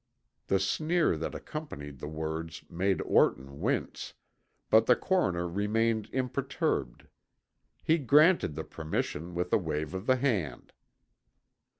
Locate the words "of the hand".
9.93-10.73